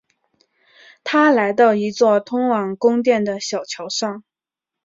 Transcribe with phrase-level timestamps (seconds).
[1.03, 4.23] 他来到一座通往宫殿的小桥上。